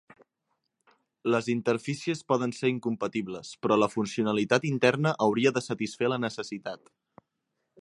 [1.33, 6.95] Les interfícies poden ser incompatibles, però la funcionalitat interna hauria de satisfer la necessitat.